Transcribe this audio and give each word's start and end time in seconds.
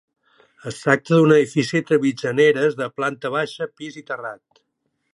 Es 0.71 0.79
tracta 0.85 1.19
d'un 1.19 1.33
edifici 1.35 1.79
entre 1.81 2.01
mitgeres 2.05 2.81
de 2.83 2.91
planta 3.01 3.35
baixa, 3.39 3.73
pis 3.83 4.01
i 4.03 4.07
terrat. 4.13 4.65